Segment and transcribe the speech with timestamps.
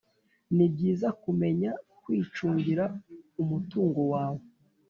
[0.55, 2.83] Nibyiza kumenya kwicungira
[3.41, 4.43] umutungo wawe